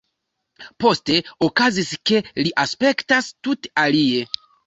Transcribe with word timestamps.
Poste 0.83 1.17
okazis, 1.47 1.91
ke 2.11 2.23
li 2.41 2.55
aspektas 2.63 3.31
tute 3.49 3.73
alie. 3.85 4.27